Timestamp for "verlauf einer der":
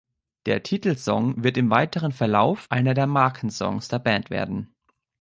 2.11-3.05